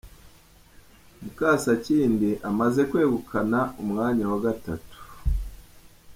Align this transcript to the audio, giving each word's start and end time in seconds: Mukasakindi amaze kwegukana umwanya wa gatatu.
Mukasakindi 1.21 2.29
amaze 2.49 2.81
kwegukana 2.89 3.59
umwanya 3.81 4.23
wa 4.31 4.39
gatatu. 4.45 4.97